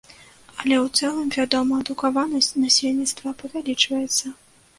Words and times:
Але 0.61 0.75
ў 0.83 0.87
цэлым, 1.01 1.27
вядома, 1.39 1.73
адукаванасць 1.85 2.49
насельніцтва 2.63 3.35
павялічваецца. 3.45 4.35